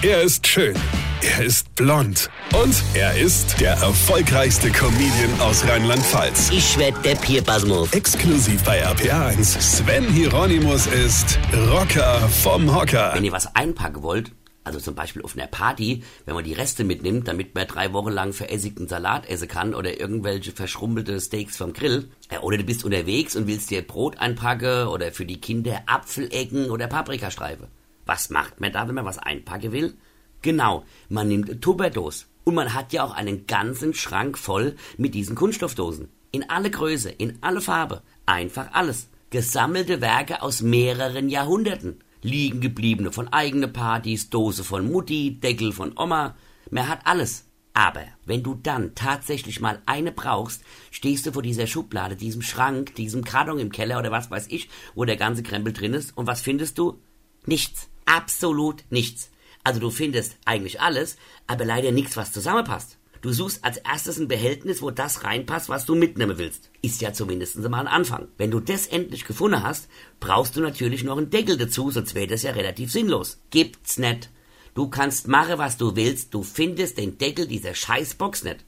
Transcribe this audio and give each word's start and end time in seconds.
Er 0.00 0.22
ist 0.22 0.46
schön. 0.46 0.76
Er 1.22 1.44
ist 1.44 1.74
blond. 1.74 2.30
Und 2.54 2.84
er 2.94 3.18
ist 3.18 3.60
der 3.60 3.72
erfolgreichste 3.72 4.70
Comedian 4.70 5.40
aus 5.40 5.66
Rheinland-Pfalz. 5.66 6.50
Ich 6.52 6.78
werd 6.78 7.04
der 7.04 7.16
Pierpasmus. 7.16 7.92
Exklusiv 7.92 8.62
bei 8.62 8.86
RPA1. 8.86 9.60
Sven 9.60 10.04
Hieronymus 10.04 10.86
ist 10.86 11.36
Rocker 11.72 12.20
vom 12.28 12.72
Hocker. 12.72 13.10
Wenn 13.12 13.24
ihr 13.24 13.32
was 13.32 13.52
einpacken 13.56 14.04
wollt, 14.04 14.30
also 14.62 14.78
zum 14.78 14.94
Beispiel 14.94 15.22
auf 15.22 15.36
einer 15.36 15.48
Party, 15.48 16.04
wenn 16.26 16.36
man 16.36 16.44
die 16.44 16.52
Reste 16.52 16.84
mitnimmt, 16.84 17.26
damit 17.26 17.56
man 17.56 17.66
drei 17.66 17.92
Wochen 17.92 18.12
lang 18.12 18.32
verässigten 18.32 18.86
Salat 18.86 19.28
essen 19.28 19.48
kann 19.48 19.74
oder 19.74 19.98
irgendwelche 19.98 20.52
verschrumpelte 20.52 21.20
Steaks 21.20 21.56
vom 21.56 21.72
Grill. 21.72 22.08
Ja, 22.30 22.42
oder 22.42 22.56
du 22.56 22.62
bist 22.62 22.84
unterwegs 22.84 23.34
und 23.34 23.48
willst 23.48 23.70
dir 23.70 23.82
Brot 23.82 24.20
einpacken 24.20 24.86
oder 24.86 25.10
für 25.10 25.26
die 25.26 25.40
Kinder 25.40 25.82
Apfelecken 25.86 26.70
oder 26.70 26.86
Paprikastreife. 26.86 27.66
Was 28.08 28.30
macht 28.30 28.58
man 28.58 28.72
da, 28.72 28.88
wenn 28.88 28.94
man 28.94 29.04
was 29.04 29.18
einpacken 29.18 29.70
will? 29.70 29.94
Genau, 30.40 30.86
man 31.10 31.28
nimmt 31.28 31.50
eine 31.50 31.60
Tupperdose. 31.60 32.24
Und 32.44 32.54
man 32.54 32.72
hat 32.72 32.94
ja 32.94 33.04
auch 33.04 33.12
einen 33.12 33.46
ganzen 33.46 33.92
Schrank 33.92 34.38
voll 34.38 34.76
mit 34.96 35.14
diesen 35.14 35.36
Kunststoffdosen. 35.36 36.08
In 36.32 36.48
alle 36.48 36.70
Größe, 36.70 37.10
in 37.10 37.36
alle 37.42 37.60
Farbe. 37.60 38.00
Einfach 38.24 38.72
alles. 38.72 39.10
Gesammelte 39.28 40.00
Werke 40.00 40.40
aus 40.40 40.62
mehreren 40.62 41.28
Jahrhunderten 41.28 42.02
liegen 42.22 42.62
gebliebene 42.62 43.12
von 43.12 43.28
eigene 43.28 43.68
Partys, 43.68 44.30
Dose 44.30 44.64
von 44.64 44.90
Mutti, 44.90 45.38
Deckel 45.38 45.72
von 45.72 45.92
Oma. 45.98 46.34
Man 46.70 46.88
hat 46.88 47.00
alles. 47.04 47.44
Aber 47.74 48.04
wenn 48.24 48.42
du 48.42 48.54
dann 48.54 48.94
tatsächlich 48.94 49.60
mal 49.60 49.82
eine 49.84 50.12
brauchst, 50.12 50.64
stehst 50.90 51.26
du 51.26 51.32
vor 51.32 51.42
dieser 51.42 51.66
Schublade, 51.66 52.16
diesem 52.16 52.40
Schrank, 52.40 52.94
diesem 52.94 53.22
Karton 53.22 53.58
im 53.58 53.70
Keller 53.70 53.98
oder 53.98 54.10
was 54.10 54.30
weiß 54.30 54.46
ich, 54.48 54.70
wo 54.94 55.04
der 55.04 55.18
ganze 55.18 55.42
Krempel 55.42 55.74
drin 55.74 55.92
ist. 55.92 56.16
Und 56.16 56.26
was 56.26 56.40
findest 56.40 56.78
du? 56.78 57.02
Nichts. 57.44 57.90
Absolut 58.18 58.82
nichts. 58.90 59.30
Also 59.62 59.78
du 59.78 59.90
findest 59.90 60.38
eigentlich 60.44 60.80
alles, 60.80 61.18
aber 61.46 61.64
leider 61.64 61.92
nichts, 61.92 62.16
was 62.16 62.32
zusammenpasst. 62.32 62.98
Du 63.20 63.32
suchst 63.32 63.64
als 63.64 63.76
erstes 63.76 64.18
ein 64.18 64.26
Behältnis, 64.26 64.82
wo 64.82 64.90
das 64.90 65.22
reinpasst, 65.22 65.68
was 65.68 65.86
du 65.86 65.94
mitnehmen 65.94 66.36
willst. 66.36 66.68
Ist 66.82 67.00
ja 67.00 67.12
zumindest 67.12 67.56
mal 67.58 67.78
ein 67.78 67.86
Anfang. 67.86 68.26
Wenn 68.36 68.50
du 68.50 68.58
das 68.58 68.88
endlich 68.88 69.24
gefunden 69.24 69.62
hast, 69.62 69.88
brauchst 70.18 70.56
du 70.56 70.60
natürlich 70.60 71.04
noch 71.04 71.16
einen 71.16 71.30
Deckel 71.30 71.56
dazu, 71.56 71.92
sonst 71.92 72.16
wäre 72.16 72.26
das 72.26 72.42
ja 72.42 72.50
relativ 72.50 72.90
sinnlos. 72.90 73.40
Gibt's 73.50 73.98
nicht. 73.98 74.30
Du 74.74 74.88
kannst 74.88 75.28
machen, 75.28 75.58
was 75.58 75.76
du 75.76 75.94
willst, 75.94 76.34
du 76.34 76.42
findest 76.42 76.98
den 76.98 77.18
Deckel 77.18 77.46
dieser 77.46 77.76
Scheißbox 77.76 78.42
nicht. 78.42 78.64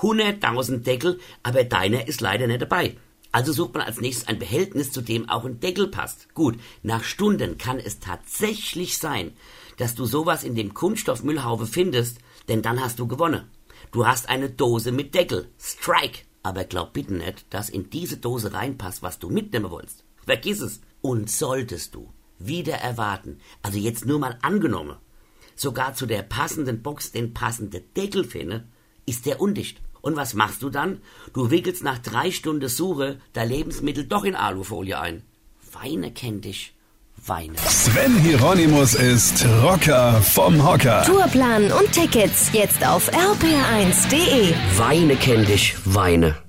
Hunderttausend 0.00 0.86
Deckel, 0.86 1.18
aber 1.42 1.64
deiner 1.64 2.06
ist 2.06 2.20
leider 2.20 2.46
nicht 2.46 2.62
dabei. 2.62 2.96
Also 3.32 3.52
sucht 3.52 3.74
man 3.74 3.82
als 3.82 4.00
nächstes 4.00 4.28
ein 4.28 4.38
Behältnis, 4.38 4.92
zu 4.92 5.00
dem 5.00 5.28
auch 5.28 5.44
ein 5.44 5.58
Deckel 5.58 5.88
passt. 5.88 6.32
Gut, 6.34 6.58
nach 6.82 7.02
Stunden 7.02 7.56
kann 7.56 7.78
es 7.78 7.98
tatsächlich 7.98 8.98
sein, 8.98 9.32
dass 9.78 9.94
du 9.94 10.04
sowas 10.04 10.44
in 10.44 10.54
dem 10.54 10.74
Kunststoffmüllhaufe 10.74 11.66
findest, 11.66 12.18
denn 12.48 12.60
dann 12.60 12.80
hast 12.80 12.98
du 12.98 13.08
gewonnen. 13.08 13.48
Du 13.90 14.06
hast 14.06 14.28
eine 14.28 14.50
Dose 14.50 14.92
mit 14.92 15.14
Deckel. 15.14 15.48
Strike. 15.58 16.20
Aber 16.42 16.64
glaub 16.64 16.92
bitte 16.92 17.14
nicht, 17.14 17.46
dass 17.50 17.70
in 17.70 17.88
diese 17.88 18.16
Dose 18.18 18.52
reinpasst, 18.52 19.02
was 19.02 19.18
du 19.18 19.30
mitnehmen 19.30 19.70
wolltest. 19.70 20.04
Vergiss 20.26 20.60
es. 20.60 20.80
Und 21.00 21.30
solltest 21.30 21.94
du 21.94 22.10
wieder 22.38 22.74
erwarten, 22.74 23.40
also 23.62 23.78
jetzt 23.78 24.04
nur 24.04 24.18
mal 24.18 24.38
angenommen, 24.42 24.96
sogar 25.54 25.94
zu 25.94 26.06
der 26.06 26.22
passenden 26.22 26.82
Box 26.82 27.12
den 27.12 27.34
passenden 27.34 27.82
Deckel 27.96 28.24
finde, 28.24 28.66
ist 29.06 29.26
der 29.26 29.40
undicht. 29.40 29.80
Und 30.02 30.16
was 30.16 30.34
machst 30.34 30.62
du 30.62 30.68
dann? 30.68 31.00
Du 31.32 31.50
wickelst 31.50 31.82
nach 31.82 31.98
drei 31.98 32.30
Stunden 32.30 32.68
Suche 32.68 33.18
der 33.34 33.46
Lebensmittel 33.46 34.04
doch 34.04 34.24
in 34.24 34.34
Alufolie 34.34 34.98
ein. 35.00 35.22
Weine 35.72 36.12
kennt 36.12 36.44
dich. 36.44 36.74
Weine. 37.24 37.56
Sven 37.56 38.18
Hieronymus 38.18 38.94
ist 38.94 39.46
Rocker 39.62 40.20
vom 40.22 40.66
Hocker. 40.66 41.04
Tourplan 41.04 41.70
und 41.70 41.92
Tickets 41.92 42.50
jetzt 42.52 42.84
auf 42.84 43.08
rpr1.de. 43.12 44.54
Weine 44.76 45.14
kennt 45.16 45.48
dich. 45.48 45.76
Weine. 45.84 46.41